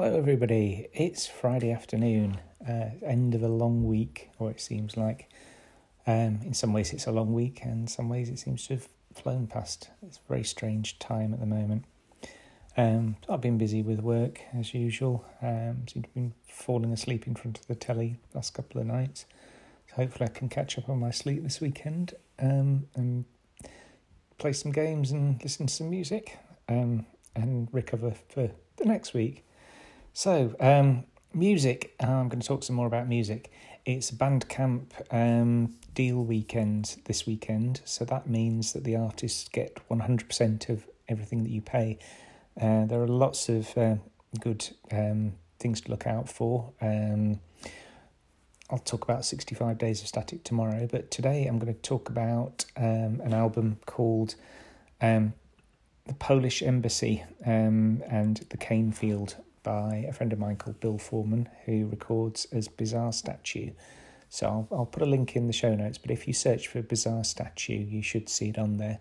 [0.00, 0.88] everybody.
[0.94, 5.28] It's Friday afternoon, uh, end of a long week, or it seems like.
[6.06, 8.74] Um, in some ways, it's a long week, and in some ways, it seems to
[8.74, 9.90] have flown past.
[10.04, 11.84] It's a very strange time at the moment.
[12.74, 15.26] Um, I've been busy with work as usual.
[15.42, 18.86] Um, seem to have been falling asleep in front of the telly last couple of
[18.86, 19.26] nights.
[19.90, 23.26] So hopefully, I can catch up on my sleep this weekend um, and
[24.38, 27.04] play some games and listen to some music um,
[27.36, 29.44] and recover for the next week.
[30.14, 31.94] So, um, music.
[31.98, 33.50] I'm going to talk some more about music.
[33.86, 40.68] It's Bandcamp um, deal weekend this weekend, so that means that the artists get 100%
[40.68, 41.98] of everything that you pay.
[42.60, 43.94] Uh, there are lots of uh,
[44.38, 46.70] good um, things to look out for.
[46.82, 47.40] Um,
[48.68, 52.66] I'll talk about 65 Days of Static tomorrow, but today I'm going to talk about
[52.76, 54.34] um, an album called
[55.00, 55.32] um,
[56.04, 61.48] The Polish Embassy and the Cane Field by a friend of mine called Bill Foreman,
[61.64, 63.70] who records as Bizarre Statue.
[64.28, 66.82] So I'll, I'll put a link in the show notes, but if you search for
[66.82, 68.98] Bizarre Statue, you should see it on there.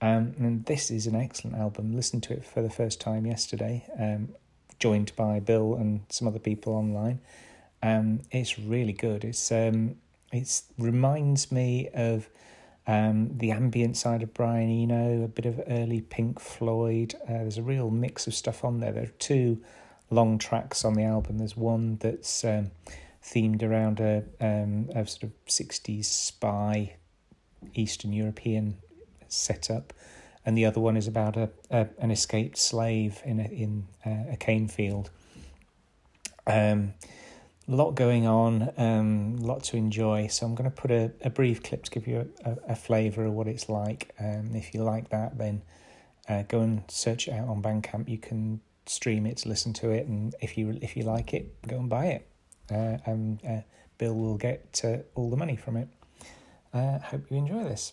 [0.00, 1.94] Um, and this is an excellent album.
[1.94, 4.30] Listened to it for the first time yesterday, um,
[4.78, 7.20] joined by Bill and some other people online.
[7.82, 9.24] Um, it's really good.
[9.24, 9.96] It's um,
[10.32, 12.28] it's reminds me of
[12.86, 17.14] um, the ambient side of Brian Eno, a bit of early Pink Floyd.
[17.24, 18.92] Uh, there's a real mix of stuff on there.
[18.92, 19.62] There are two
[20.12, 21.38] long tracks on the album.
[21.38, 22.70] There's one that's um,
[23.24, 26.96] themed around a, um, a sort of 60s spy
[27.74, 28.76] Eastern European
[29.28, 29.92] setup,
[30.44, 34.32] and the other one is about a, a an escaped slave in a, in a,
[34.32, 35.10] a cane field.
[36.46, 36.94] Um,
[37.68, 40.26] a lot going on, um, a lot to enjoy.
[40.26, 42.76] So I'm going to put a, a brief clip to give you a, a, a
[42.76, 44.12] flavour of what it's like.
[44.18, 45.62] Um, if you like that, then
[46.28, 48.08] uh, go and search it out on Bandcamp.
[48.08, 51.78] You can stream it listen to it, and if you if you like it, go
[51.78, 52.26] and buy it.
[52.70, 53.60] Uh, and uh,
[53.98, 55.88] Bill will get uh, all the money from it.
[56.72, 57.92] Uh, hope you enjoy this.